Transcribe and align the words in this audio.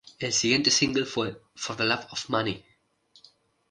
El 0.17 0.33
siguiente 0.33 0.71
single 0.71 1.05
fue 1.05 1.39
"For 1.53 1.75
the 1.77 1.83
Love 1.83 2.07
Of 2.09 2.27
Money". 2.31 2.65